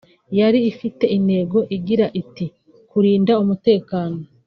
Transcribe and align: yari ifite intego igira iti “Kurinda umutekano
yari 0.39 0.59
ifite 0.71 1.03
intego 1.17 1.57
igira 1.75 2.05
iti 2.21 2.45
“Kurinda 2.89 3.33
umutekano 3.43 4.17